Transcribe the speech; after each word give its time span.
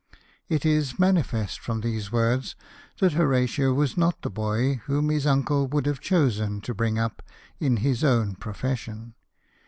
It 0.49 0.65
is 0.65 0.97
manifest 0.97 1.59
from 1.59 1.81
these 1.81 2.11
words, 2.11 2.55
that 2.99 3.11
Horatio 3.13 3.71
was 3.71 3.95
not 3.97 4.23
the 4.23 4.31
boy 4.31 4.81
whom 4.85 5.09
his 5.11 5.27
uncle 5.27 5.67
would 5.67 5.85
have 5.85 5.99
chosen 5.99 6.59
to 6.61 6.73
bring 6.73 6.97
up 6.97 7.21
in 7.59 7.77
his 7.77 8.03
own 8.03 8.33
profession. 8.33 9.13